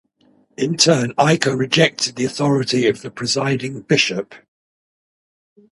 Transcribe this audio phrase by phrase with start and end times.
[0.57, 4.33] In turn, Iker rejected the authority of the Presiding Bishop.